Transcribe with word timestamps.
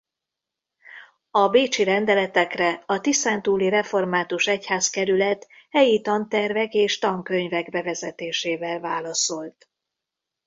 A 1.31 1.49
bécsi 1.49 1.83
rendeletekre 1.83 2.83
a 2.85 2.99
Tiszántúli 2.99 3.69
Református 3.69 4.47
Egyházkerület 4.47 5.47
helyi 5.69 6.01
tantervek 6.01 6.73
és 6.73 6.97
tankönyvek 6.99 7.69
bevezetésével 7.69 8.79
válaszolt. 8.79 9.69